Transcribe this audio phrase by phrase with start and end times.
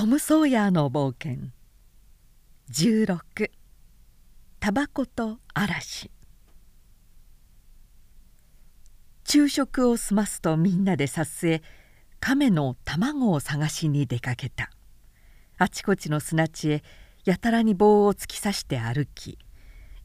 [0.00, 1.50] トム・ソーヤーの冒険。
[2.72, 3.50] 16
[4.58, 6.10] タバコと嵐。
[9.28, 11.62] 昼食を済ますとみんなで撮影。
[12.18, 14.70] 亀の卵を探しに出かけた。
[15.58, 16.82] あちこちの砂地へ。
[17.26, 19.36] やたらに棒を突き刺して歩き。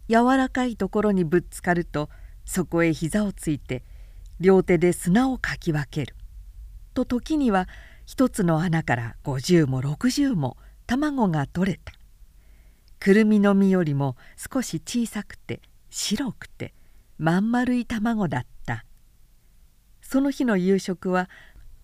[0.09, 2.09] 柔らかいところにぶつかると
[2.43, 3.81] そこへ膝をついて
[4.41, 6.17] 両手で砂をかき分ける。
[6.93, 7.69] と時には
[8.05, 11.93] 一つの穴から50も60も卵が取れた。
[12.99, 16.73] くるみの実よりも少し小さくて白くて
[17.17, 18.85] まん丸い卵だった。
[20.01, 21.29] その日の夕食は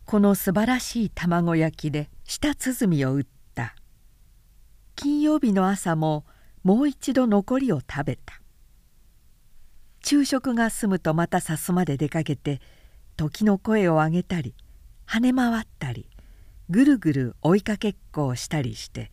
[0.05, 3.75] このすばらしい卵焼きで舌鼓を打った。
[4.95, 6.25] 金曜日の朝も
[6.63, 8.41] もう一度残りを食べた。
[10.03, 12.61] 昼食が済むとまたさすまで出かけて
[13.17, 14.53] 時の声を上げたり
[15.07, 16.10] 跳ね回ったり。
[16.71, 19.09] ぐるぐる追いかけっこをしたりして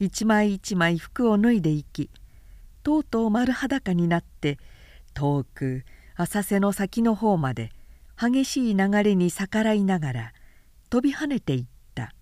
[0.00, 2.08] 一枚一枚服を脱いでいき
[2.82, 4.58] とうとう丸裸になって
[5.12, 5.84] 遠く
[6.16, 7.70] 浅瀬の先の方まで
[8.18, 10.32] 激しい流れに逆らいながら
[10.88, 11.64] 飛び跳ねていっ
[11.94, 12.14] た。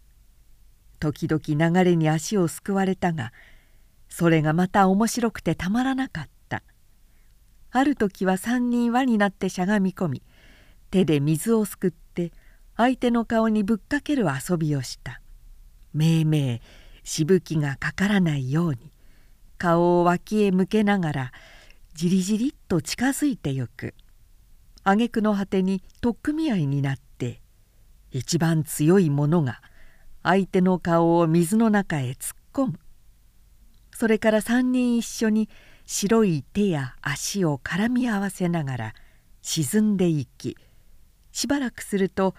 [0.99, 3.33] 時々流れに足をすくわれたが
[4.09, 6.65] それがまた面白くてたまらなかった。
[7.71, 10.23] ある時は三人輪になってしゃがみ込み
[10.91, 12.01] 手で水をすくって
[12.81, 15.21] 相手の顔にぶっかける遊びをした。
[15.93, 16.61] めいめい
[17.07, 18.91] しぶきがかからないように
[19.59, 21.33] 顔を脇へ向けながら
[21.93, 23.93] じりじりっと近づいてゆく。
[24.83, 27.43] 挙句の果てに取っ組み合いになって
[28.13, 29.61] 一番強い者が
[30.23, 32.81] 相手の顔を水の中へ突っ込む。
[33.93, 35.51] それから三人一緒に
[35.85, 38.95] 白い手や足を絡み合わせながら
[39.43, 40.57] 沈んでいき
[41.31, 42.35] しばらくすると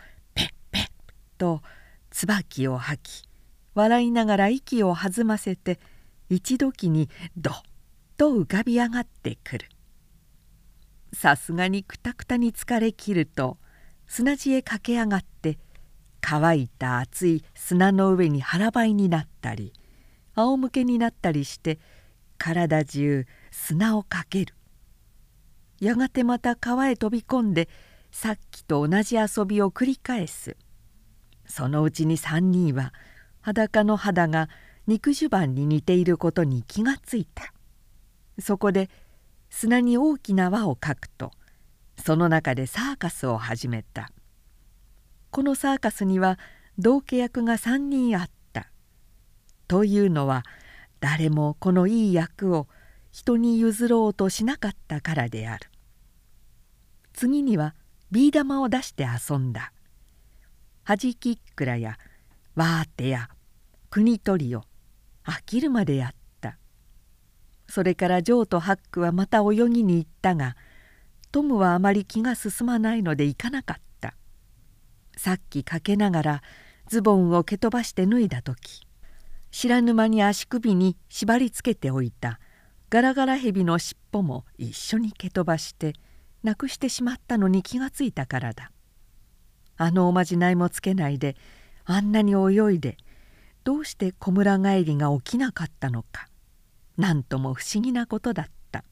[1.41, 1.63] と
[2.11, 3.27] 椿を吐き
[3.73, 5.79] 笑いながら息を弾ませて
[6.29, 7.53] 一時にどっ
[8.15, 9.69] と浮かび上がってくる
[11.13, 13.57] さすがにくたくたに疲れきると
[14.05, 15.57] 砂地へ駆け上がって
[16.21, 19.73] 乾いた熱い砂の上に腹ばいになったり
[20.35, 21.79] 仰向けになったりして
[22.37, 24.53] 体中砂をかける
[25.79, 27.67] やがてまた川へ飛び込んで
[28.11, 30.55] さっきと同じ遊びを繰り返す。
[31.51, 32.93] そのうちに3人は
[33.41, 34.49] 裸の肌が
[34.87, 37.53] 肉襦袢に似ていることに気がついた。
[38.39, 38.89] そこで
[39.49, 41.31] 砂に大きな輪をかくと
[41.97, 44.11] その中でサーカスを始めた。
[45.29, 46.39] このサーカスには
[46.79, 48.71] 道家役が3人あった。
[49.67, 50.43] というのは
[51.01, 52.67] 誰もこのいい役を
[53.11, 55.69] 人に譲ろうとしなかったからである。
[57.13, 57.75] 次には
[58.09, 59.73] ビー玉を出して遊んだ。
[60.91, 61.97] はじきっくらや
[62.53, 63.29] わーてや
[63.89, 64.63] 国取りを
[65.23, 66.57] 飽きるまでやった。
[67.69, 70.57] それからジョーとハックはまた泳ぎに行ったが
[71.31, 74.15] トムはあまり気が進まないので行かなかった。
[75.15, 76.43] さっきかけながら
[76.89, 78.85] ズボンを蹴飛ばして脱いだ時
[79.49, 82.41] 知らぬ間に足首に縛りつけておいた。
[82.89, 85.93] ガラガラヘビの尻尾も一緒に蹴飛ばして
[86.43, 88.73] なくしてしまったのに気がついたからだ。
[89.83, 91.35] あのおまじないもつけないで
[91.85, 92.97] あんなに泳いで
[93.63, 96.27] どうして小村帰りが起きなかったのか
[96.97, 98.83] 何とも不思議なことだった。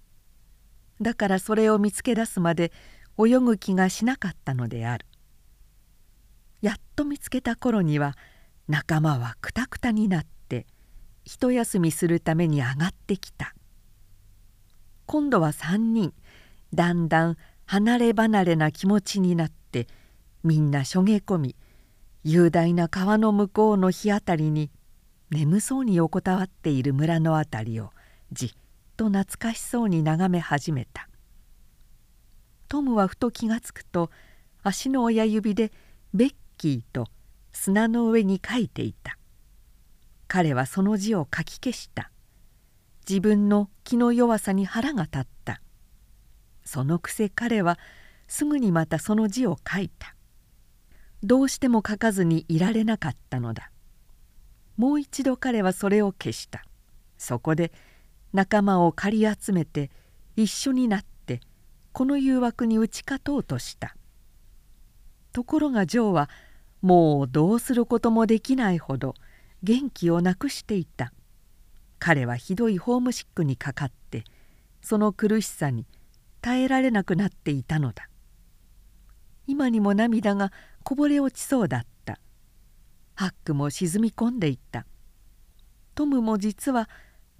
[0.99, 2.71] だからそれを見つけ出すまで
[3.19, 5.05] 泳ぐ気がしなかったのである。
[6.61, 8.17] やっと見つけた頃には
[8.67, 10.65] 仲間はくたくたになって
[11.23, 13.53] 一休みするために上がってきた。
[15.05, 16.13] 今度は3人
[16.73, 19.87] だんだん離れ離れな気持ちになって
[20.43, 21.55] みんなしょげ込み
[22.23, 24.71] 雄大な川の向こうの日あたりに
[25.29, 27.91] 眠そうに横たわっている村の辺りを
[28.31, 28.49] じっ
[28.95, 31.09] と懐かしそうに眺め始めた。
[32.67, 34.11] トムはふと気が付くと
[34.63, 35.71] 足の親指で
[36.13, 37.07] 「ベッキー」と
[37.51, 39.17] 砂の上に書いていた。
[40.27, 42.11] 彼はその字を書き消した。
[43.07, 45.61] 自分の気の弱さに腹が立った。
[46.63, 47.79] そのくせ彼は
[48.27, 50.15] すぐにまたその字を書いた。
[51.23, 53.71] どうしても書かずにいられなかったのだ。
[54.77, 56.63] もう一度彼はそれを消した。
[57.17, 57.71] そこで
[58.31, 59.91] 仲間を借り集めて
[60.35, 61.41] 一緒になって
[61.91, 63.95] この誘惑に打ち勝とうとした。
[65.33, 66.29] ところがジョーは
[66.81, 69.15] もうどうすることもできないほど
[69.63, 71.11] 元気をなくしていた。
[71.99, 74.23] 彼はひどいホームシックにかかって
[74.81, 75.85] その苦しさに
[76.39, 78.07] 耐えられなくなっていたのだ。
[79.45, 80.53] 今にも涙が
[80.83, 82.19] こぼれ落ちそうだった。
[83.15, 84.85] ハックも沈み込んでいった。
[85.95, 86.89] トムも実は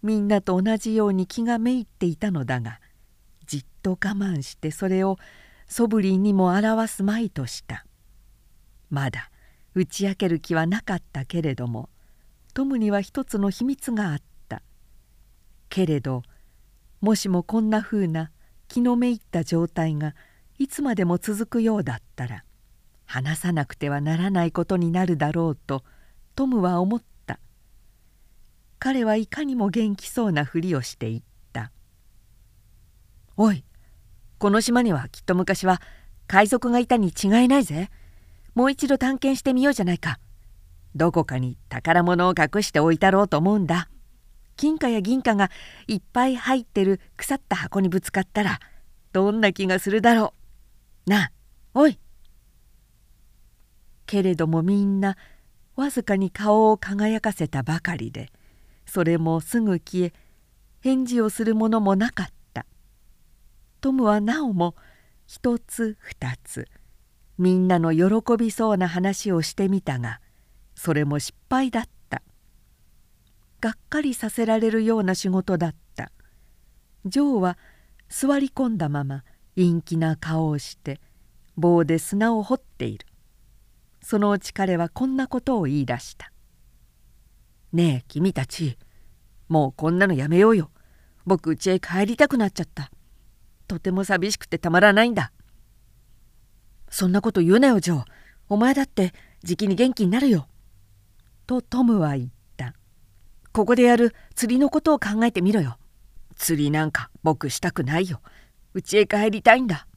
[0.01, 2.79] みんなと同じように気がめいっていたのだが
[3.45, 5.17] じっと我慢してそれを
[5.67, 7.85] ソブリンにも表すまいとした。
[8.89, 9.31] まだ
[9.75, 11.89] 打ち明ける気はなかったけれども
[12.53, 14.61] トムには一つの秘密があった。
[15.69, 16.23] けれど
[16.99, 18.31] もしもこんなふうな
[18.67, 20.15] 気のめいった状態が
[20.57, 22.43] いつまでも続くようだったら
[23.09, 25.83] 話さなくてはならないことになるだろうと
[26.35, 27.39] トムは思った。
[28.77, 31.21] 彼はいかにも元気そうなふりをして言っ
[31.51, 31.71] た
[33.35, 33.65] 「おい
[34.37, 35.81] この島にはきっと昔は
[36.27, 37.89] 海賊がいたに違いないぜ。
[38.53, 40.19] もう一度探検してみようじゃないか。
[40.95, 43.89] どこかに宝物を隠しておいたろうと思うんだ。
[44.55, 45.49] 金貨や銀貨が
[45.87, 48.59] いっぱい入ってる腐った箱にぶつかったら
[49.13, 50.35] どんな気がするだろ
[51.07, 51.09] う。
[51.09, 51.31] なあ
[51.73, 51.97] おい。
[54.09, 55.17] けれどもみんな
[55.75, 58.31] わずかに顔を輝かせたばかりで
[58.87, 60.13] それもすぐ消え
[60.81, 62.65] 返事をするものもなかった。
[63.81, 64.75] トムはなおも
[65.27, 66.67] 一つ二つ
[67.37, 70.21] みんなの喜びそうな話をしてみたが
[70.73, 72.23] それも失敗だった。
[73.61, 76.11] がっかりさせられるような仕事だった。
[77.05, 77.59] ジョーは
[78.09, 79.23] 座り込んだまま
[79.55, 80.99] 陰気な顔をして
[81.57, 83.05] 棒で砂を掘っている。
[84.01, 86.31] そのうち彼はこんなことを言い出した
[87.73, 88.77] 「ねえ君たち。
[89.47, 90.71] もうこんなのやめようよ。
[91.25, 92.91] 僕家へ帰りたくなっちゃった。
[93.67, 95.31] とても寂しくてたまらないんだ」
[96.89, 98.05] そんなこと言うなよジョー。
[98.47, 99.13] お前だって
[99.43, 100.47] じきに元気になるよ。
[101.45, 102.73] とトムは言った。
[103.51, 105.77] ここでやる釣りのことを考えてみろよ。
[106.35, 108.21] 釣りなんか僕したくないよ。
[108.73, 109.87] 家へ帰りたいんだ。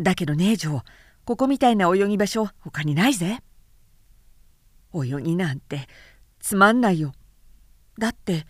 [0.00, 0.82] だけどねジョー。
[1.24, 3.40] ここみたいな泳ぎ場所他にないぜ。
[4.94, 5.88] 泳ぎなんて
[6.38, 7.12] つまんないよ。
[7.98, 8.46] だって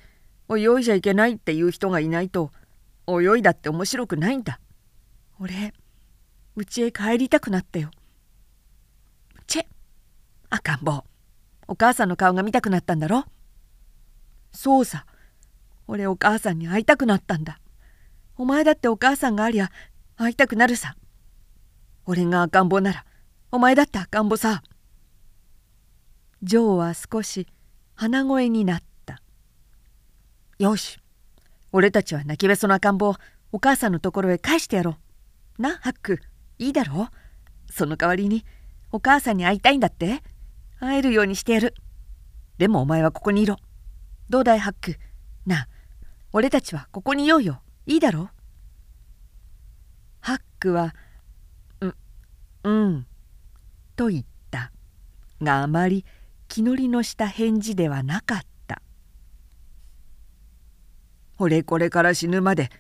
[0.50, 2.50] 泳いじゃいけないっていう人がいないと
[3.06, 4.61] 泳いだって面白くないんだ。
[5.41, 5.73] 俺
[6.56, 7.91] 家へ帰りたくなったよ。
[9.47, 9.67] チェ
[10.50, 11.05] 赤ん坊。
[11.67, 13.25] お母さんの顔が見たくなったんだろ。
[14.53, 15.06] そうさ。
[15.87, 17.59] 俺お母さんに会いたくなったんだ。
[18.37, 19.71] お前だってお母さんがありゃ
[20.17, 20.97] 会いたくなるさ。
[22.06, 23.04] 俺が赤ん坊なら
[23.50, 24.62] お前だって赤ん坊さ。
[26.42, 27.46] ジョーは少し
[27.94, 29.22] 鼻声になった。
[30.58, 30.98] よし。
[31.72, 33.14] 俺たちは泣きべその赤ん坊
[33.52, 34.96] お母さんのところへ返してやろ
[35.58, 35.62] う。
[35.62, 36.20] なハック。
[36.58, 37.08] いいだろ
[37.68, 37.72] う。
[37.72, 38.44] その代わりに
[38.92, 40.22] お母さんに会いたいんだって。
[40.80, 41.74] 会えるようにしてやる。
[42.58, 43.56] でもお前はここにいろ。
[44.28, 44.96] どうだいハック？
[45.46, 45.68] なあ
[46.32, 47.62] 俺たちはここにいようよ。
[47.86, 48.28] いいだろう。
[50.20, 50.94] ハックは
[52.64, 53.06] うん」
[53.96, 54.34] と言った。
[55.44, 56.05] があまり
[56.49, 58.82] 気乗りのした返事ではなかった
[61.38, 62.70] 「俺これから死ぬまで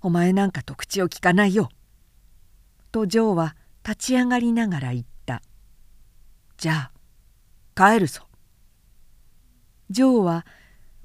[0.00, 1.70] お前なんかと口を聞かないよ」
[2.92, 5.42] とジョーは立ち上がりながら言った
[6.58, 6.90] 「じゃ
[7.74, 8.26] あ帰るぞ」
[9.90, 10.46] ジョーは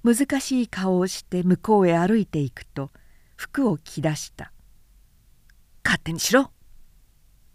[0.03, 2.91] 難しい顔をして向こうへ歩いていくと
[3.35, 4.51] 服を着出した
[5.83, 6.51] 「勝手にしろ!」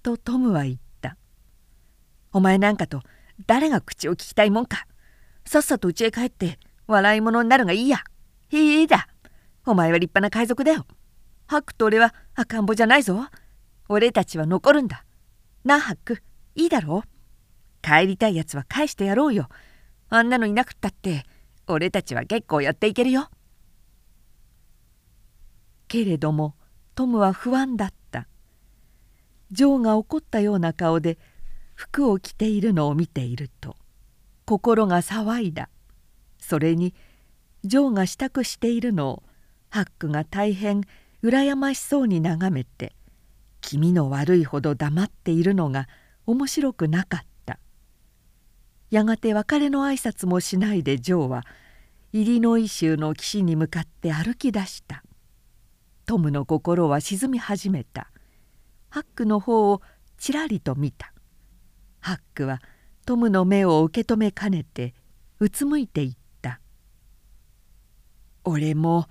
[0.03, 1.17] とトムは言った
[2.33, 3.03] 「お前なんかと
[3.47, 4.87] 誰が口を聞きたいもんか。
[5.45, 7.99] さっさと家へ帰って笑い物になるがいいや。
[8.51, 9.09] いいだ。
[9.65, 10.87] お前は立派な海賊だよ。
[11.47, 13.27] ハックと俺は赤ん坊じゃないぞ。
[13.89, 15.05] 俺たちは残るんだ。
[15.65, 16.23] なあハック
[16.55, 17.05] いいだろ。
[17.05, 17.09] う
[17.83, 19.49] 帰りたいやつは返してやろうよ。
[20.11, 21.25] あんなのいなくったって
[21.67, 23.31] 俺たちは結構やっていけるよ。
[25.87, 26.55] けれども
[26.95, 27.98] トムは不安だった。
[29.51, 31.19] ジョーが怒ったような顔で
[31.75, 33.77] 服を着ているのを見ていると
[34.45, 35.69] 心が騒いだ。
[36.39, 36.95] それに
[37.65, 39.23] ジョーが支度しているのを
[39.71, 40.83] ハックが大変
[41.23, 42.95] 羨ましそうに眺めて
[43.61, 45.89] 気味の悪いほど黙っているのが
[46.27, 47.59] 面白くなかった。
[48.91, 51.45] やがて別れの挨拶もしないでジョーは
[52.13, 55.03] イリノイ州の岸に向かって歩き出した。
[56.07, 58.11] トムの心は沈み始めた。
[58.91, 59.83] ハックの方を
[60.17, 61.13] ちらりと見た。
[62.01, 62.61] ハックは
[63.07, 64.95] トムの目を受け止めかねて
[65.41, 66.61] うつむいていった
[68.45, 69.09] 「俺も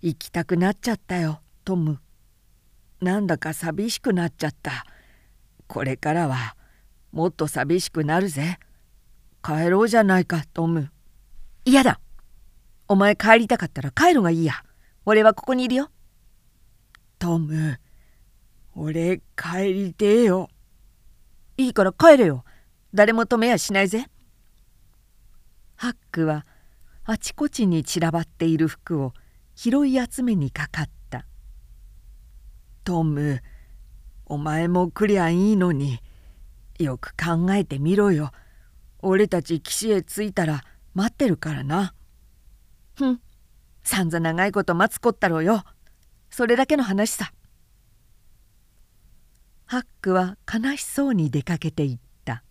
[0.00, 2.00] 行きたくなっちゃったよトム。
[3.00, 4.86] なんだか寂しくなっちゃった。
[5.66, 6.56] これからは
[7.10, 8.58] もっと寂しくなるぜ。
[9.42, 10.90] 帰ろうじゃないかトム。
[11.64, 12.00] 嫌だ。
[12.88, 14.64] お前帰りたかったら帰るがいいや。
[15.04, 15.90] 俺はここにいるよ。
[17.18, 17.78] トム。
[18.74, 20.48] 俺帰りてえよ。
[21.56, 22.44] いいから帰れよ。
[22.94, 24.06] 誰も止めやしないぜ。
[25.76, 26.46] ハックは
[27.04, 29.12] あちこちに散らばっている服を
[29.54, 31.26] 拾い集めにかかった
[32.84, 33.42] 「トム
[34.26, 36.00] お前も来りゃいいのに
[36.78, 38.30] よく考えてみろよ。
[39.00, 40.62] 俺たち岸へ着いたら
[40.94, 41.94] 待ってるからな」
[42.94, 43.20] ふん。
[43.82, 45.64] さんざ長いこと待つこったろうよ。
[46.30, 47.32] それだけの話さ。
[49.72, 52.42] ハックは悲しそうに出かけていった。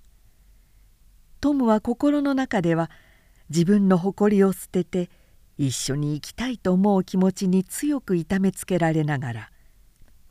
[1.40, 2.90] トムは心の中では
[3.50, 5.12] 自分の誇りを捨てて
[5.56, 9.51] 一緒に行きたいと思う気持ちに強く痛めつけられながら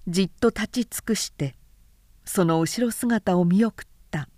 [0.08, 1.54] じっと立ち尽くして
[2.24, 4.28] その後ろ姿を見送った。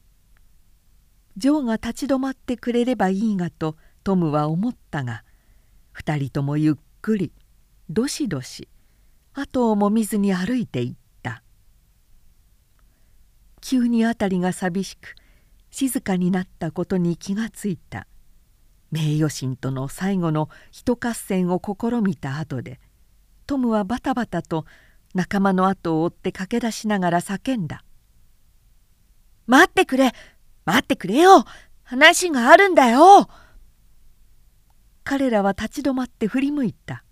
[1.39, 5.25] ジョーが立ち止まってくれればいいがとトムは思ったが
[5.97, 7.33] 2人ともゆっくり
[7.89, 8.69] どしどし
[9.33, 11.02] 後をも見ずに歩いていった。
[13.62, 15.14] 急に辺りが寂しく
[15.71, 18.07] 静かになったことに気がついた。
[18.90, 22.78] 名誉心との最後の一合戦を試みた後で
[23.47, 24.66] トムはバタバタと
[25.14, 27.85] 仲間の後を追って駆け出しながら叫んだ
[29.47, 30.12] 「待ってくれ
[30.66, 31.45] 待ってくれよ
[31.85, 33.31] 話があるんだよ!」
[35.04, 37.02] 彼らは立ち止まって振り向いた。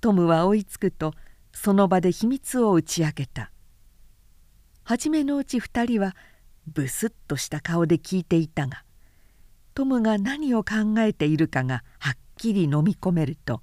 [0.00, 1.12] トムは追いつくと
[1.52, 3.50] その場で秘密を打ち明けた。
[4.90, 6.16] 初めのうち2人は
[6.66, 8.82] ブスッとした顔で聞いていたが
[9.72, 13.62] トムが何を考えているかがはっきり飲み込めると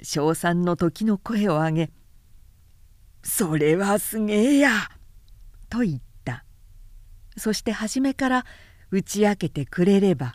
[0.00, 1.90] 称賛の時の声を上げ
[3.22, 4.70] 「それはすげえや!」
[5.68, 6.46] と言った
[7.36, 8.46] そして初めから
[8.90, 10.34] 打ち明けてくれれば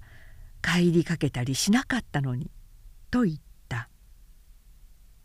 [0.62, 2.52] 帰りかけたりしなかったのに
[3.10, 3.38] と言っ
[3.70, 3.90] た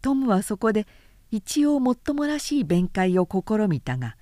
[0.00, 0.86] トムはそこで
[1.30, 4.16] 一応もっともらしい弁解を試みたが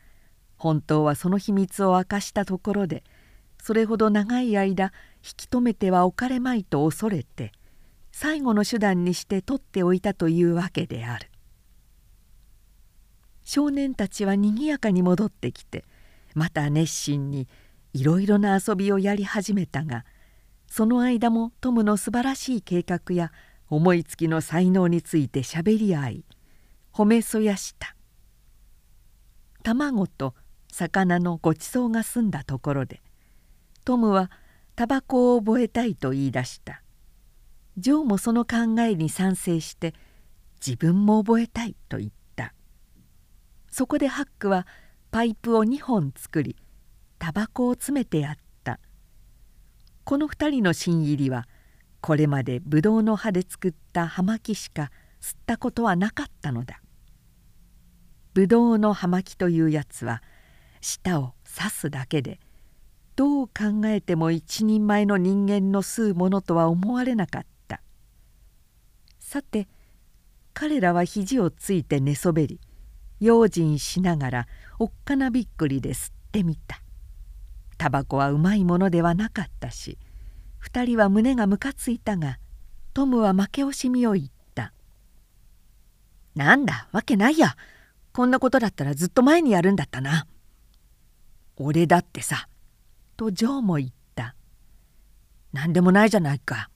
[0.56, 3.04] 本当はその秘密を明かしたところで
[3.62, 4.92] それほど長い間
[5.22, 7.52] 引き止めてはおかれまいと恐れて
[8.12, 11.30] 最後の手段にして取っておいたというわけである。
[13.44, 15.84] 少年たちはにぎやかに戻ってきて
[16.34, 17.46] また熱心に
[17.92, 20.04] いろいろな遊びをやり始めたが
[20.66, 23.32] その間もトムの素晴らしい計画や
[23.68, 26.24] 思いつきの才能についてしゃべり合い
[26.92, 27.96] 褒めそやした。
[29.62, 30.34] 卵と
[30.76, 33.00] 魚のごちそうが済んだところで
[33.84, 34.28] トムは
[34.74, 36.82] タバコを覚えたいと言い出した。
[37.76, 39.94] ジョーもその考えに賛成して
[40.64, 42.54] 自分も覚えたいと言った。
[43.70, 44.66] そこでハックは
[45.12, 46.56] パイプを2本作り
[47.20, 48.80] タバコを詰めてやった。
[50.02, 51.46] この2人の新入りは
[52.00, 54.90] これまでブドウの葉で作った葉巻しか
[55.20, 56.80] 吸ったことはなかったのだ。
[58.32, 60.20] ブドウの葉巻というやつは
[60.84, 62.38] 舌を刺すだけで
[63.16, 67.80] どう考えても一人前の人間の吸うものとは思われなかった。
[69.18, 69.66] さて
[70.52, 72.60] 彼らは肘をついて寝そべり
[73.18, 74.46] 用心しながら
[74.78, 76.82] おっかなびっくりで吸ってみた。
[77.78, 79.98] タバコはうまいものではなかったし
[80.62, 82.38] 2人は胸がムカついたが
[82.92, 84.72] トムは負け惜しみを言った
[86.36, 87.56] 「なんだわけないや。
[88.12, 90.26] こんなことだったらずっと前にやるんだったな」
[91.56, 92.48] 「俺だってさ」
[93.16, 94.34] とジョーも言った
[95.52, 96.70] 「何でもないじゃないか」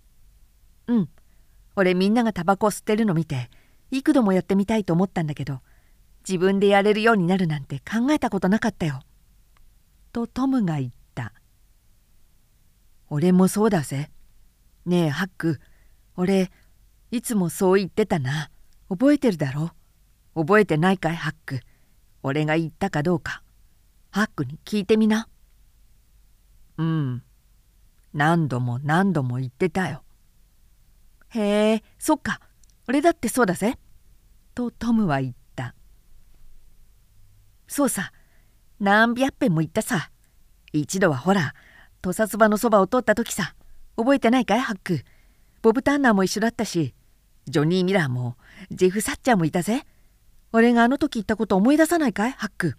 [0.87, 1.09] 「うん。
[1.77, 3.51] 俺みんながタバコ吸ってるの見て
[3.93, 5.61] 幾度もやってみたいと思ったんだけど
[6.29, 9.03] 自分でやれるようになるなんて考えたことなかったよ」
[10.13, 11.33] とトムが言った
[13.11, 14.11] 「俺もそうだぜ。
[14.85, 15.61] ねえハック。
[16.17, 16.51] 俺
[17.11, 18.51] いつもそう言ってたな。
[18.89, 19.71] 覚えてるだろ。
[20.35, 21.61] 覚えてないかいハック。
[22.23, 23.43] 俺が言ったかどうか。
[24.11, 25.29] ハックに聞いてみな」
[26.79, 27.23] うん。
[28.15, 30.03] 何度も何度も言ってたよ。
[31.31, 32.41] へえそっか。
[32.89, 33.79] 俺だってそうだぜ。
[34.55, 35.75] とトムは言った。
[37.67, 38.13] そうさ。
[38.81, 40.11] 何百遍も言ったさ。
[40.73, 41.55] 一度はほら
[42.01, 43.55] 土佐そばのそばを通った時さ。
[43.97, 45.05] 覚えてないかいハック。
[45.61, 46.95] ボブ・ターナーも一緒だったし
[47.47, 48.37] ジョニー・ミラーも
[48.71, 49.85] ジェフ・サッチャーもいたぜ。
[50.53, 52.79] 俺があの時言ったこと思い出さないかいハック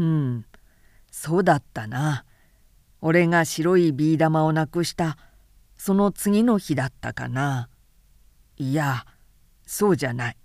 [0.00, 0.46] うん。
[1.10, 2.24] そうだったな。
[3.02, 5.18] 俺が白いビー玉をなくした。
[5.76, 7.68] その次の日だったかな。
[8.56, 9.04] いや
[9.66, 10.36] そうじゃない。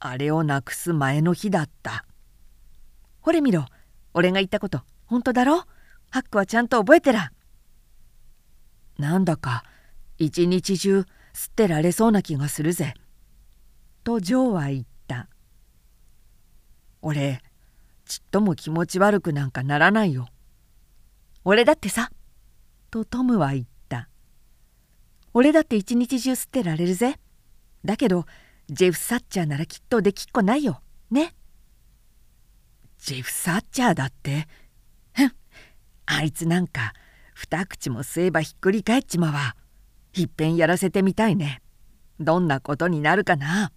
[0.00, 2.04] あれをなくす前の日だった。
[3.20, 3.66] ほれ見ろ。
[4.14, 4.82] 俺が言ったこと。
[5.06, 5.64] 本当だろ？
[6.10, 7.32] ハックはちゃんと覚えてら。
[8.98, 9.64] なんだか
[10.18, 12.94] 一日中吸ってられそうな気がするぜ。
[14.02, 15.28] とジョーは言った。
[17.00, 17.42] 俺
[18.12, 20.28] ちっとも気持ち悪くなんかならないよ。
[21.44, 22.10] 俺だってさ。
[22.90, 24.10] とトムは言った。
[25.32, 27.18] 俺だって一日中吸ってられるぜ。
[27.86, 28.26] だけど
[28.68, 30.82] ジェフ・サッチャーならきっとできっこないよ。
[31.10, 31.34] ね。
[32.98, 34.46] ジェフ・サッチャーだって。
[35.14, 35.32] ふん。
[36.04, 36.92] あいつなんか
[37.32, 39.56] 二口も吸えばひっくり返っちまわ。
[40.12, 41.62] いっぺんやらせてみたいね。
[42.20, 43.72] どんなことになるかな。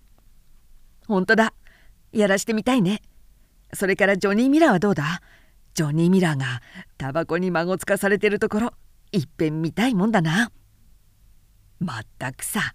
[1.08, 1.54] ほんとだ。
[2.12, 3.02] やらしてみたいね。
[3.74, 5.22] それからジョニー・ミラーはどうだ？
[5.74, 6.62] ジョニー・ミラーが
[6.98, 8.74] タバコに孫つかされてるところ
[9.12, 10.52] いっぺん見たいもんだな。
[11.80, 12.74] まったくさ。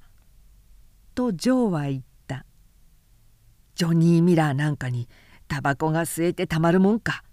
[1.14, 2.44] とジョーは言った。
[3.74, 5.08] ジョニー・ミラーなんかに
[5.48, 7.24] タバコが吸えてたまるもんか。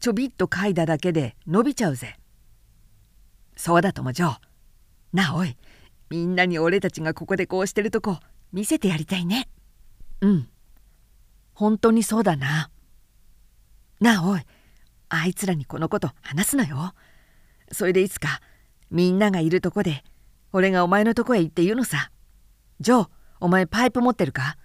[0.00, 2.16] ちょびっと嗅いだだけで伸びちゃうぜ。
[3.56, 4.38] そうだともジョー。
[5.12, 5.56] なおい
[6.10, 8.18] みんなに俺たちがここでこうしてるとこ
[8.52, 9.48] 見せてやりたいね。
[10.20, 10.48] うん。
[11.54, 12.70] 本当にそうだな。
[14.00, 14.40] なあおい。
[15.08, 16.92] あいつらにこのこと話すなよ。
[17.72, 18.40] それでいつか
[18.90, 20.02] みんながいるとこで
[20.52, 22.10] 俺がお前のとこへ行って言うのさ。
[22.80, 23.08] ジョー
[23.40, 24.56] お前パイプ持ってるか？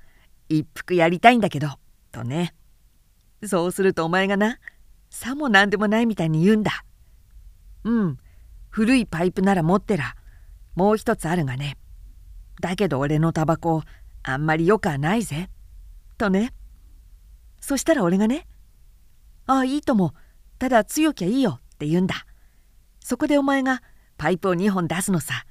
[0.50, 1.70] 一服やりたいんだけど。
[2.12, 2.54] とね。
[3.46, 4.60] そうするとお前がな
[5.10, 6.86] さも何でもないみたいに言うんだ。
[7.84, 8.18] うん。
[8.70, 10.16] 古いパイプなら持ってら
[10.76, 11.78] もう一つあるがね。
[12.62, 13.84] だけど俺のタバコ
[14.24, 15.50] あんまりよくはないぜ。
[16.18, 16.54] とね。
[17.60, 18.48] そしたら俺がね
[19.46, 20.14] ああいいとも。
[20.60, 22.26] ただ強きゃいいよって言うんだ。
[23.00, 23.82] そこでお前が
[24.18, 25.46] パイプを2本出すのさ。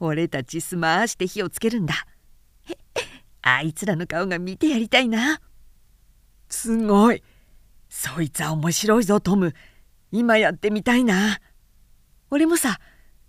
[0.00, 1.94] 俺たちすまーして火をつけるんだ。
[3.42, 5.40] あいつらの顔が見てやりたいな。
[6.48, 7.22] すごい。
[7.88, 9.54] そいつは面白いぞトム。
[10.12, 11.38] 今やってみたいな。
[12.30, 12.78] 俺もさ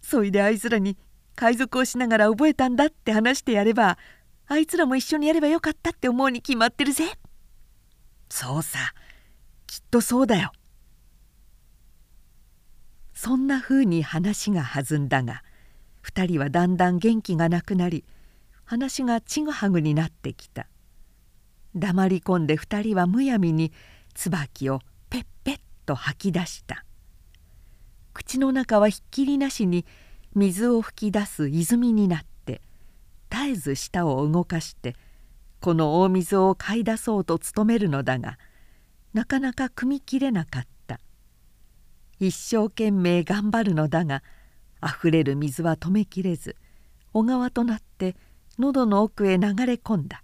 [0.02, 0.98] そいであいつらに
[1.36, 3.98] 海賊をしながら覚えたんだって話してやれば
[4.48, 7.06] あいつらも一緒にやればよかったって思うに決まってるぜ。
[8.30, 8.94] そうさ。
[9.70, 10.52] きっとそうだよ。
[13.14, 15.44] そんなふうに話が弾んだが
[16.04, 18.04] 2人はだんだん元気がなくなり
[18.66, 20.66] 話がちぐはぐになってきた。
[21.76, 23.72] 黙り込んで2人はむやみに
[24.16, 26.84] 椿をペッペッと吐き出した。
[28.12, 29.86] 口の中はひっきりなしに
[30.34, 32.64] 水を噴き出す泉になって
[33.30, 34.96] 絶えず舌を動かして
[35.62, 38.40] この大水を買い出そうと努めるのだが
[39.14, 41.00] なかなか汲みきれなかった。
[42.20, 44.24] 一生懸命頑張るのだが
[44.82, 46.56] あふれる水は止めきれず
[47.14, 48.16] 小川となって
[48.58, 50.24] 喉の奥へ流れ込んだ。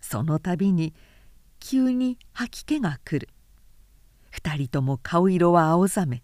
[0.00, 0.94] その度に
[1.60, 3.28] 急に吐き気が来る。
[4.30, 6.22] 二人とも顔色は青ざめ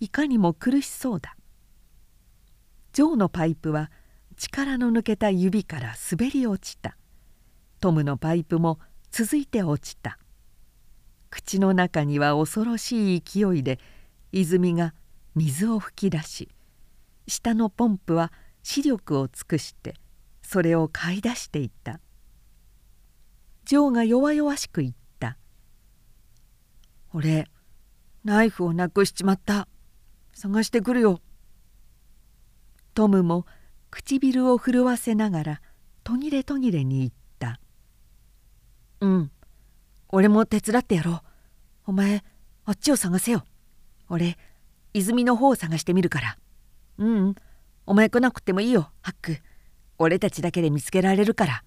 [0.00, 1.36] いかにも苦しそうだ。
[2.92, 3.90] ジョーのパイプは
[4.36, 6.96] 力の抜けた指から滑り落ちた。
[7.80, 10.18] トムのパイプも続いて落ちた。
[11.30, 13.78] 口の中には恐ろしい勢いで
[14.32, 14.94] 泉が
[15.34, 16.48] 水を噴き出し
[17.26, 19.94] 下のポンプは視力を尽くして
[20.42, 22.00] それを買い出していった。
[23.64, 25.36] ジョーが弱々しく言った
[27.14, 27.48] 「俺
[28.24, 29.68] ナイフをなくしちまった。
[30.32, 31.20] 探してくるよ」
[32.94, 33.46] トムも
[33.90, 35.62] 唇を震わせながら
[36.02, 37.60] 途切れ途切れに言った
[39.00, 39.30] 「うん。
[40.12, 41.20] 俺も手伝ってやろう。
[41.86, 42.24] お前
[42.64, 43.44] あっちを探せよ。
[44.08, 44.36] 俺
[44.92, 46.38] 泉の方を探してみるから。
[46.98, 47.34] ううん。
[47.86, 49.38] お前来なくてもいいよハック。
[49.98, 51.64] 俺たちだけで見つけられるから。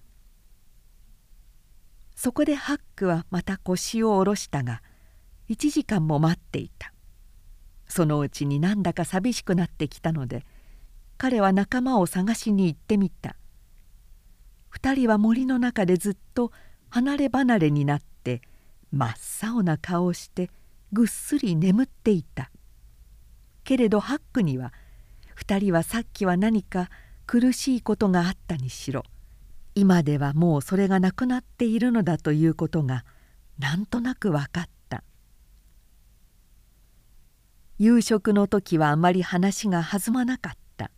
[2.14, 4.82] そこでハックはまた腰を下ろしたが
[5.48, 6.92] 1時間も待っていた。
[7.88, 10.44] そのうちになんだか寂しくなってきたので
[11.16, 13.36] 彼は仲間を探しに行ってみた。
[14.74, 16.52] 2人は森の中でずっと
[16.90, 18.40] 離れ離れになって
[18.90, 20.50] 真っ青な顔をして
[20.92, 22.50] ぐっすり眠っていた。
[23.64, 24.72] けれどハックには
[25.36, 26.90] 2人はさっきは何か
[27.26, 29.02] 苦しいことがあったにしろ。
[29.74, 33.04] 今ではもうそれがなくなっているのだということが
[33.58, 35.02] なんとなく分かった。
[37.78, 40.90] 夕食の時はあまり話が弾まなかった。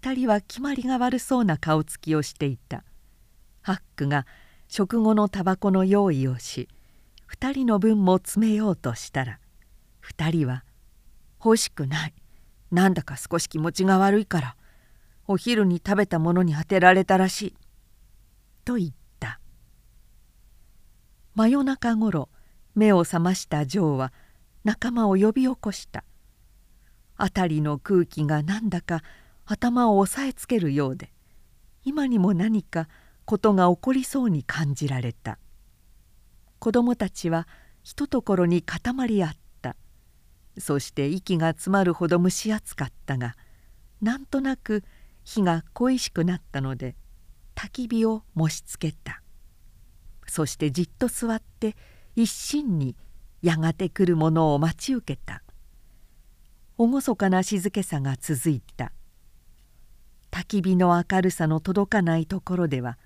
[0.00, 2.84] 2人は決まりが悪そうな顔つきをしていた。
[3.62, 4.26] ハックが
[4.68, 6.68] 食後のタバコの用意をし
[7.32, 9.40] 2人の分も詰めようとしたら
[10.02, 10.64] 2人は
[11.42, 12.14] 「欲しくない。
[12.70, 14.56] なんだか少し気持ちが悪いから
[15.26, 17.54] お昼に食べたものに当てられたらしい」
[18.64, 19.40] と言った。
[21.34, 22.28] 真夜中ごろ
[22.74, 24.12] 目を覚ましたジョーは
[24.64, 26.04] 仲間を呼び起こした。
[27.16, 29.02] 辺りの空気がなんだか
[29.46, 31.12] 頭を押さえつけるようで
[31.84, 32.86] 今にも何か
[33.28, 35.38] ことが起こりそうに感じられた。
[36.58, 37.46] 子供たちは
[37.82, 39.76] ひとところに固まり合った。
[40.56, 43.36] そして息が詰まるほど蒸し暑かったが
[44.00, 44.82] なんとなく
[45.24, 46.96] 火が恋しくなったので
[47.54, 49.20] 焚き火を燃しつけた。
[50.26, 51.76] そしてじっと座って
[52.16, 52.96] 一心に
[53.42, 55.42] やがて来るものを待ち受けた。
[56.78, 58.90] 厳かな静けさが続いた。
[60.30, 62.96] 焚き火の明るさの届かないところでは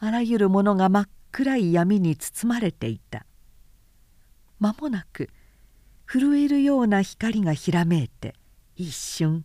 [0.00, 3.26] あらゆるものが真っ暗い闇に包まれていた。
[4.60, 5.30] 間もなく
[6.06, 8.34] 震えるような光がひらめいて
[8.76, 9.44] 一瞬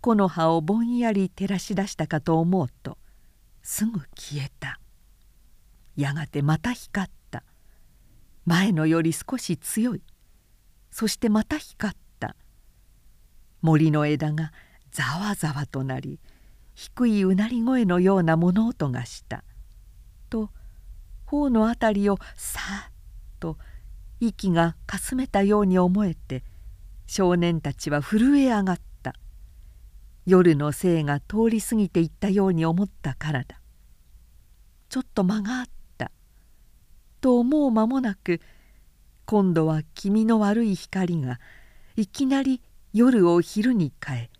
[0.00, 2.98] 木の葉をぼんやり照らし出したかと思うと
[3.62, 4.78] すぐ消えた。
[5.96, 7.42] やがてまた光った。
[8.44, 10.02] 前のより少し強い。
[10.90, 12.36] そしてまた光った。
[13.62, 14.52] 森の枝が
[14.90, 16.20] ざわざわとなり
[16.74, 19.44] 低いうなり声のような物音がした。
[21.34, 22.92] 頬の辺りをさっ
[23.40, 23.58] と
[24.20, 26.44] 息がかすめたように思えて
[27.06, 29.14] 少年たちは震え上がった。
[30.26, 33.60] 夜の生が通り過ぎていったように思ったからだ。
[34.88, 35.66] ちょっと間があっ
[35.98, 36.10] た。
[37.20, 38.40] と思う間もなく
[39.26, 41.40] 今度は気味の悪い光が
[41.96, 44.30] いきなり夜を昼に変え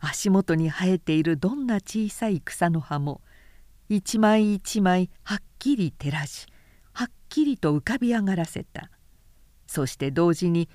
[0.00, 3.20] 足元に生えているどんな小さい草の葉も
[3.88, 6.46] 一枚一枚はっきり照らし
[6.92, 8.90] はっきりと浮かび上がらせた。
[9.66, 10.68] そして同時に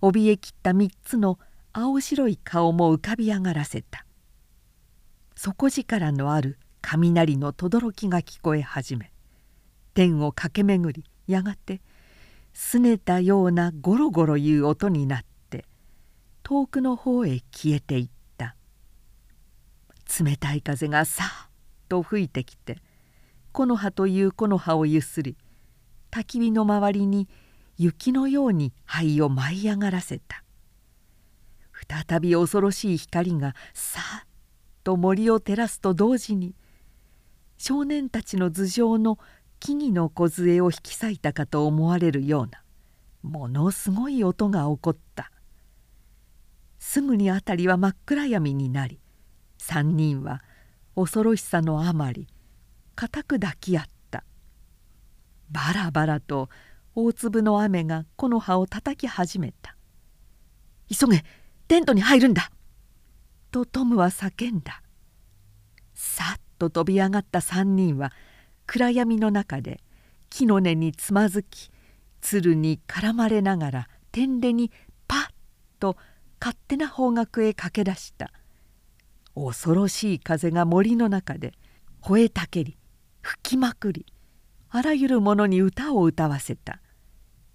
[0.00, 1.40] 怯えきった三つの
[1.72, 4.04] 青白い顔も浮かび上がらせた。
[5.34, 9.10] 底力のある雷の轟が聞こえ始め
[9.94, 11.80] 天を駆け巡りやがて
[12.54, 15.64] すねたようなゴロゴロいう音になって
[16.42, 18.54] 遠くの方へ消えていった。
[20.20, 21.50] 冷たい風がさっ
[21.88, 22.78] と吹いてきて
[23.56, 25.34] 木の葉という木の葉をゆすり
[26.10, 27.26] 焚き火の周りに
[27.78, 30.44] 雪のように灰を舞い上がらせた。
[31.88, 34.28] 再び恐ろしい光がさっ
[34.84, 36.54] と森を照らすと同時に
[37.56, 39.18] 少年たちの頭上の
[39.58, 42.62] 木々の梢を引き裂いたかと思われるような
[43.22, 45.32] ものすごい音が起こった。
[46.78, 49.00] すぐに辺りは真っ暗闇になり
[49.60, 50.42] 3人は
[50.94, 52.28] 恐ろしさのあまり
[52.96, 54.24] 固く抱き合った。
[55.50, 56.48] バラバラと
[56.94, 59.76] 大粒の雨が木の葉を叩き始めた
[60.90, 61.24] 「急げ
[61.68, 62.50] テントに入るんだ!」
[63.52, 64.82] とトムは叫んだ。
[65.94, 68.12] さっと飛び上がった3人は
[68.66, 69.82] 暗闇の中で
[70.30, 71.70] 木の根につまずき
[72.20, 74.72] 鶴に絡まれながら天でに
[75.06, 75.30] パッ
[75.78, 75.96] と
[76.40, 78.32] 勝手な方角へ駆け出した。
[79.34, 81.52] 恐ろしい風が森の中で
[82.00, 82.78] 吠えたけり
[83.26, 84.06] 吹きまくり
[84.70, 86.80] あらゆるものに歌を歌わせた。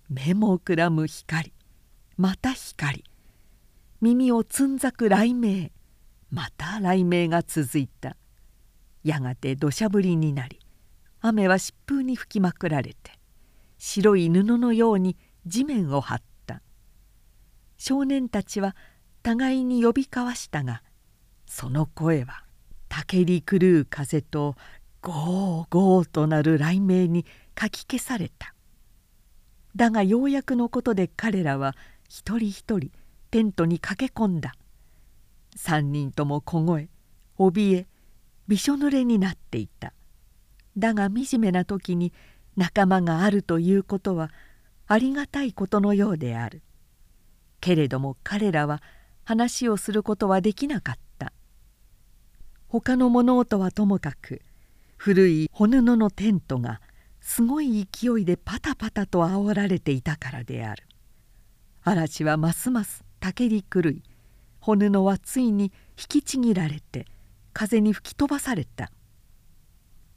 [0.09, 1.53] 目もくらむ光
[2.17, 3.05] また光。
[4.01, 5.71] 耳をつんざく雷鳴
[6.29, 8.17] また雷鳴が続いた。
[9.05, 10.59] やがて土砂降りになり
[11.21, 13.17] 雨は疾風に吹きまくられて
[13.77, 16.61] 白い布のように地面を張った。
[17.77, 18.75] 少年たちは
[19.23, 20.83] 互いに呼び交わしたが
[21.45, 22.43] その声は
[22.89, 24.55] たけり狂う風と
[25.01, 28.53] ゴーゴーとなる雷鳴にかき消された。
[29.75, 31.75] だがようやくのことで彼らは
[32.07, 32.91] 一人一人
[33.31, 34.53] テントに駆け込んだ。
[35.55, 36.89] 三人とも凍え
[37.39, 37.87] 怯え
[38.47, 39.93] びしょ濡れになっていた。
[40.77, 42.13] だが惨めな時に
[42.55, 44.31] 仲間があるということは
[44.87, 46.61] ありがたいことのようである。
[47.59, 48.83] けれども彼らは
[49.23, 51.33] 話をすることはできなかった。
[52.67, 54.41] 他の物音はともかく
[55.03, 56.79] 古い骨布のテントが
[57.21, 60.83] すごい勢いでパタパタと煽られていたからである。
[61.81, 64.03] 嵐はますますたけり狂い
[64.59, 67.07] 骨のはついに引きちぎられて
[67.51, 68.91] 風に吹き飛ばされた。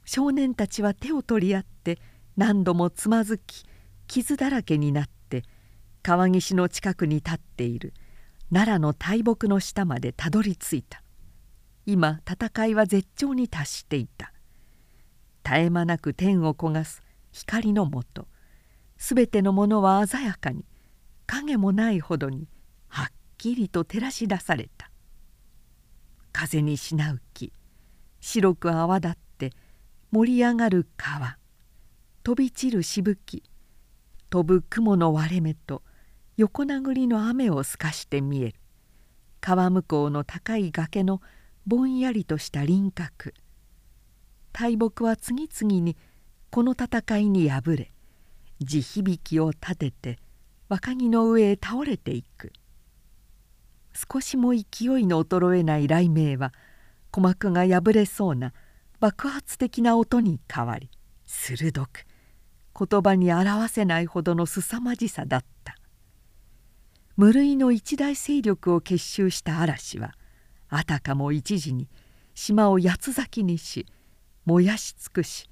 [0.05, 1.97] 少年たちは手を取り合って
[2.37, 3.65] 何度もつまずき
[4.05, 5.41] 傷だらけになって
[6.03, 7.95] 川岸の近くに立っている
[8.53, 11.01] 奈良の大木の下までたどり着いた。
[11.87, 14.31] 今戦いは絶頂に達していた。
[15.45, 18.27] 絶え間なく天を焦がす光のもと
[18.97, 20.65] 全てのものは鮮やかに
[21.27, 22.47] 影もないほどに
[22.87, 24.89] はっきりと照らし出された。
[26.31, 27.53] 風にしなう木
[28.19, 29.51] 白く泡立って
[30.11, 31.37] 盛り上がる川
[32.23, 33.43] 飛び散るしぶき
[34.29, 35.83] 飛ぶ雲の割れ目と
[36.37, 38.55] 横殴りの雨を透かして見える。
[39.41, 41.21] 川向こうの高い崖の
[41.67, 43.33] ぼんやりとした輪郭。
[44.57, 45.97] 大木は次々に
[46.49, 47.91] この戦いに敗れ
[48.61, 50.17] 地響きを立てて
[50.69, 52.53] 若木の上へ倒れていく。
[53.93, 54.63] 少しも勢い
[55.07, 56.53] の衰えない雷鳴は
[57.11, 58.53] 鼓膜が破れそうな
[59.01, 60.89] 爆発的な音に変わり
[61.25, 62.05] 鋭く
[62.79, 65.75] 言葉に表せないほどの凄まじさだった。
[67.17, 70.13] 無類の一大勢力を結集した嵐は
[70.69, 71.89] あたかも一時に
[72.33, 73.85] 島を八つ咲きにし
[74.45, 75.49] 燃やし尽くし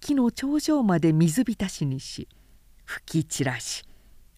[0.00, 2.28] 木の頂上まで水浸しにし
[2.84, 3.84] 吹き散らし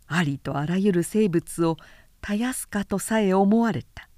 [0.06, 1.76] ありとあらゆる生物を
[2.20, 4.08] たやすかとさえ思われた。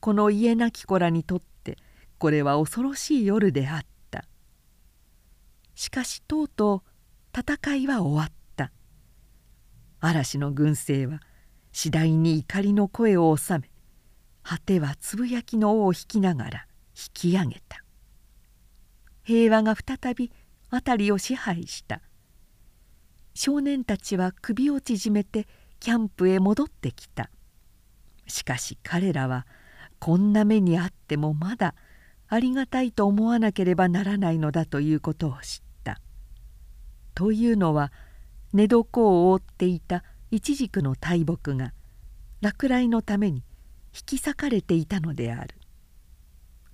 [0.00, 1.76] この家なき子らにとって
[2.18, 4.24] これは恐ろしい夜であった。
[5.74, 8.72] しかしとうとう戦いは終わった。
[10.00, 11.20] 嵐の軍勢は
[11.72, 13.70] 次第に怒りの声を収め
[14.42, 17.85] 果てはつぶやきの尾を引きながら引き上げた。
[19.26, 20.30] 平和が再び
[20.70, 22.00] 辺りを支配した
[23.34, 25.48] 少年たちは首を縮めて
[25.80, 27.28] キャンプへ戻ってきた
[28.28, 29.44] しかし彼らは
[29.98, 31.74] こんな目にあってもまだ
[32.28, 36.00] ありがたいと思わなければならないのだということを知った。
[37.14, 37.92] というのは
[38.52, 41.72] 寝床を覆っていたイチジクの大木が
[42.40, 43.44] 落雷のために
[43.94, 45.54] 引き裂かれていたのである。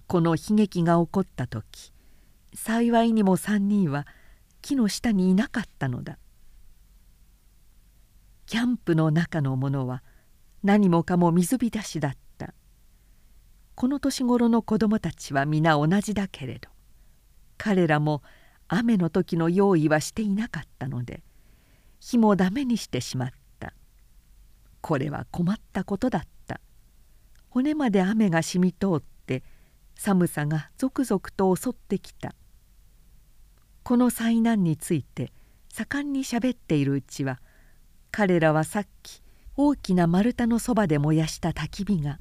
[0.06, 1.92] この悲劇が起こった時
[2.54, 4.06] 幸いにも3人は
[4.60, 6.18] 木の下にいなかったのだ。
[8.46, 10.02] キャンプの中のものは
[10.62, 12.54] 何もかも水浸しだった。
[13.74, 16.68] この年頃の子供たちは皆同じだけれど
[17.56, 18.22] 彼らも
[18.68, 21.22] 雨の時の用意はしていなかったので
[21.98, 23.72] 火もダメにしてしまった。
[24.80, 26.60] これは困ったことだった。
[27.48, 29.42] 骨まで雨が染み通って
[29.94, 32.34] 寒さが続々と襲ってきた。
[33.84, 35.32] この災難について
[35.72, 37.40] 盛んにしゃべっているうちは
[38.10, 39.22] 彼らはさっき
[39.56, 42.18] 大きな丸太のそばで燃やした焚き火が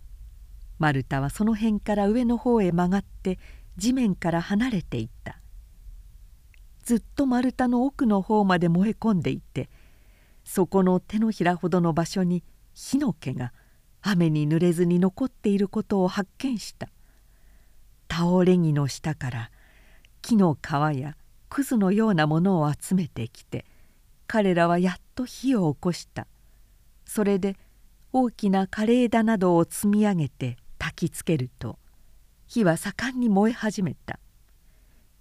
[0.80, 3.38] 丸太はその辺から上の方へ曲がって
[3.78, 5.38] 地面から離れていった。
[6.84, 9.70] ずっと丸太の奥の方まで燃え込んでいて
[10.44, 12.44] そこの手のひらほどの場所に
[12.74, 13.54] 火の気が
[14.02, 16.90] 雨に濡れずに残っていることを発見した。
[18.10, 19.52] 倒れ木の下から
[20.22, 21.16] 木の皮や
[21.52, 23.66] くずのようなものを集めてきて
[24.26, 26.26] 彼らはやっと火を起こした。
[27.06, 27.58] それで
[28.14, 31.78] 大きな枯れ枝などを積み上げて焚きつけると
[32.48, 34.18] 火は盛んに燃え始めた。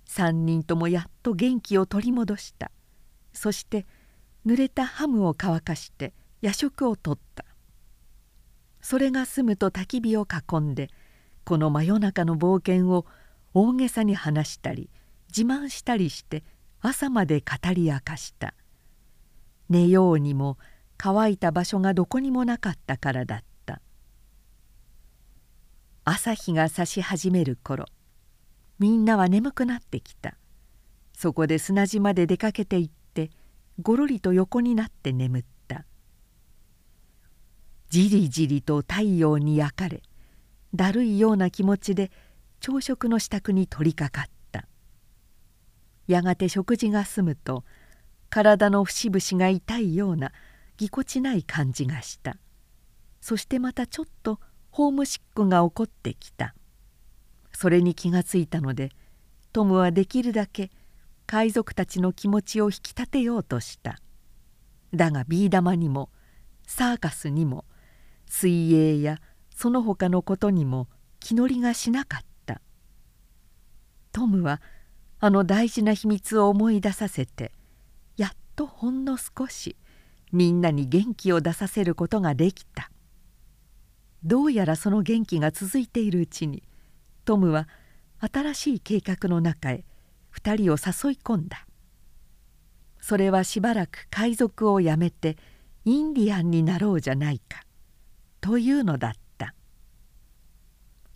[0.09, 2.71] 3人ともやっと元気を取り戻した。
[3.33, 3.85] そして
[4.47, 7.45] 濡れたハムを乾かして夜食をとった。
[8.81, 10.90] それが済むと焚き火を囲んで
[11.45, 13.05] この真夜中の冒険を
[13.53, 14.90] 大げさに話したり
[15.37, 16.45] 自慢したりして
[16.81, 18.55] 朝まで語り明かした。
[19.69, 20.59] 寝ようにも
[20.97, 23.81] 乾いた場所がどこにもなかったからだった。
[26.05, 27.87] 朝日が差し始める頃
[28.79, 30.37] みんなは眠くなってきた。
[31.16, 33.31] そこで砂地まで出かけて行って
[33.81, 35.85] ごろりと横になって眠った。
[37.90, 40.03] じりじりと太陽に焼かれ
[40.75, 42.11] だるいような気持ちで
[42.61, 44.39] 朝食の支度に取りかかった。
[46.11, 47.64] やがて食事が済むと
[48.31, 50.33] 体の節々が痛いような
[50.77, 52.37] ぎこちない感じがした。
[53.20, 56.55] そしてまたちょっとホームシックが起こってきた。
[57.53, 58.90] それに気がついたので
[59.53, 60.70] トムはできるだけ
[61.27, 64.01] 海賊たちの気持ちを引き立てようとした。
[64.92, 66.11] だがビー玉にも
[66.66, 67.64] サーカスにも
[68.27, 69.18] 水泳や
[69.55, 70.88] その他のことにも
[71.20, 72.61] 気乗りがしなかった。
[74.11, 74.61] トムは
[75.20, 77.52] あの大事な秘密を思い出させて
[78.16, 79.76] やっとほんの少し
[80.33, 82.90] みんなに元気を出させることができた。
[84.22, 86.62] どうやらその元気が続いているうちに
[87.24, 87.68] トムは
[88.20, 89.85] 新しい計画の中へ
[90.35, 91.66] 2人を誘い込んだ。
[93.00, 95.37] それはしばらく海賊をやめて
[95.85, 97.62] インディアンになろうじゃないか
[98.40, 99.54] というのだった。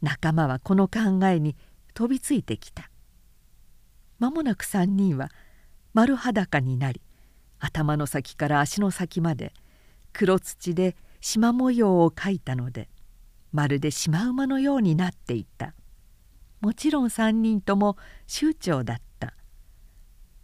[0.03, 1.57] 仲間はこの考えに
[1.95, 2.91] 飛びついてきた。
[4.25, 5.31] 間もなく3人は
[5.93, 7.03] 丸裸になり
[7.59, 9.53] 頭の先から足の先まで
[10.13, 12.89] 黒土で縞模様を描いたので
[13.53, 15.75] まるでシマウマのようになっていた。
[16.61, 19.35] もちろん3人とも酋長だった。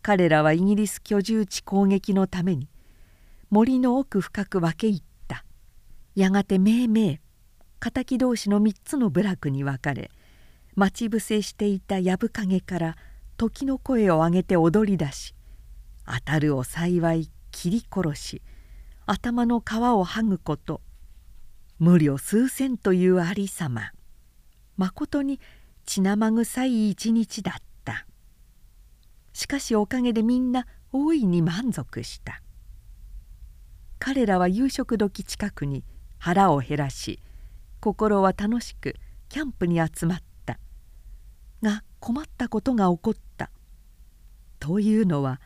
[0.01, 2.69] 彼らはイギリス居住地攻撃のために
[3.51, 5.45] 森の奥深く分け入った。
[6.14, 7.19] やがてめいめい
[7.81, 10.11] 敵同士の3つの部落に分かれ
[10.77, 12.97] 待ち伏せしていた藪影から
[13.40, 15.35] 時の声を上げて踊り出し
[16.05, 18.42] 当たるを幸い切り殺し
[19.07, 20.83] 頭の皮を剥ぐこと
[21.79, 23.92] 無慮数千というありさま
[24.76, 25.40] まことに
[25.87, 28.07] 血生臭い一日だった。
[29.33, 32.42] しかしおかげでみんな大いに満足した。
[33.98, 35.83] 彼らは夕食時近くに
[36.18, 37.22] 腹を減らし
[37.81, 38.96] 心は楽しく
[39.31, 40.31] キャンプに集まった。
[41.62, 43.30] が困ったことが起こった。
[44.61, 45.40] というのは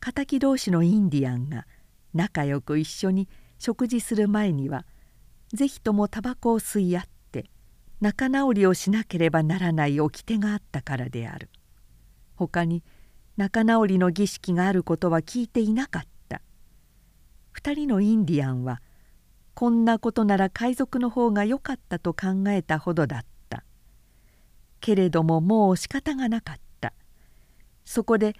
[0.00, 1.66] 敵同士のインディアンが
[2.14, 4.86] 仲良く一緒に食事する前には
[5.52, 7.50] 是非ともタバコを吸い合って
[8.00, 11.50] 仲直りをしなければならない掟があったからである。
[12.34, 12.82] 他に
[13.36, 16.40] 仲直りの儀式があることは聞いていなかった。
[17.54, 18.80] 2人のインディアンは
[19.54, 23.64] こんなことなら海賊の方が良かったと考えたほどだった。
[24.80, 26.92] けれどももう仕方がなかった。
[27.84, 28.34] そこで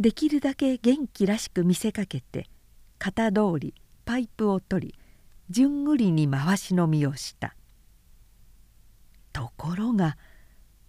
[0.00, 2.48] できるだけ元気らしく見せかけて
[2.98, 4.94] 型通りパイプを取り
[5.50, 7.54] じゅんぐりに回し飲みをした。
[9.32, 10.16] ところが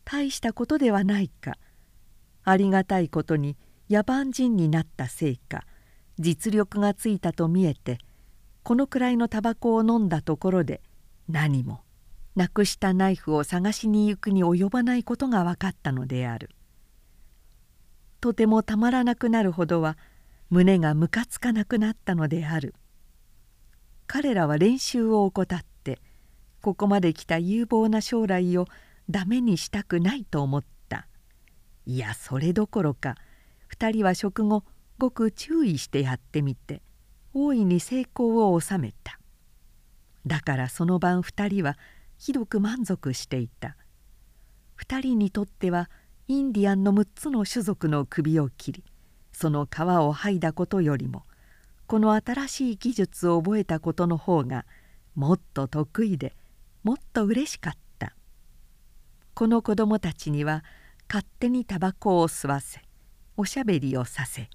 [0.03, 1.57] 大したことではないか。
[2.43, 3.57] ありがたいことに
[3.89, 5.65] 野蛮人になったせいか
[6.19, 7.97] 実力がついたと見えて
[8.63, 10.81] このくらいのタバコを飲んだところで
[11.27, 11.81] 何も
[12.35, 16.49] なくしたナイフを探しに行くに及ばないことが分かったのである。
[18.25, 19.99] とてもたまらなくなるほどは
[20.49, 22.73] 胸がむかつかなくなったのである。
[24.07, 26.01] 彼らは練習を怠って
[26.63, 28.65] ここまで来た有望な将来を
[29.11, 31.05] ダメにしたくないと思った。
[31.85, 33.15] いやそれどころか
[33.77, 34.63] 2人は食後
[34.97, 36.81] ごく注意してやってみて
[37.35, 39.19] 大いに成功を収めた。
[40.25, 41.77] だからその晩2人は
[42.17, 43.77] ひどく満足していた。
[44.83, 45.91] 2人にとっては
[46.27, 48.83] インディアンの6つの種族の首を切り
[49.31, 51.23] その皮を剥いだことよりも
[51.87, 54.65] この新しい技術を覚えたことの方が
[55.13, 56.33] もっと得意で
[56.83, 58.15] もっと嬉しかった。
[59.33, 60.63] この子供たちには
[61.07, 62.81] 勝手にタバコを吸わせ
[63.37, 64.49] おしゃべりをさせ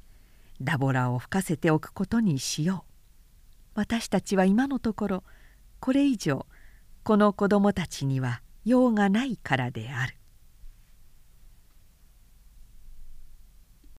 [0.61, 2.91] ダボラを吹かせておくことにしよう。
[3.75, 5.25] 私たちは今のところ
[5.79, 6.47] これ以上
[7.05, 10.20] この子供たちには用がないからである。